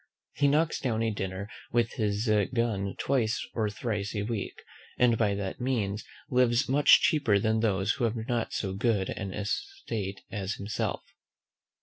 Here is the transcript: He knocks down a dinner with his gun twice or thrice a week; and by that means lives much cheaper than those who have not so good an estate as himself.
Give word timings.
He 0.33 0.47
knocks 0.47 0.79
down 0.79 1.03
a 1.03 1.11
dinner 1.11 1.47
with 1.71 1.91
his 1.91 2.27
gun 2.55 2.95
twice 2.97 3.39
or 3.53 3.69
thrice 3.69 4.15
a 4.15 4.23
week; 4.23 4.63
and 4.97 5.15
by 5.15 5.35
that 5.35 5.61
means 5.61 6.03
lives 6.31 6.67
much 6.67 7.01
cheaper 7.01 7.37
than 7.37 7.59
those 7.59 7.91
who 7.91 8.05
have 8.05 8.15
not 8.27 8.51
so 8.51 8.73
good 8.73 9.11
an 9.11 9.31
estate 9.31 10.21
as 10.31 10.55
himself. 10.55 11.03